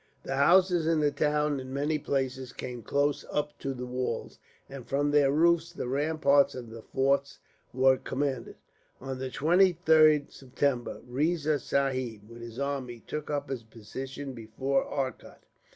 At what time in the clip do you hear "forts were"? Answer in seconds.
6.81-7.97